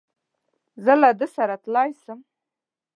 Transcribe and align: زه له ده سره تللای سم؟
زه 0.83 0.93
له 1.01 1.09
ده 1.19 1.27
سره 1.35 1.55
تللای 1.63 1.91
سم؟ 2.03 2.19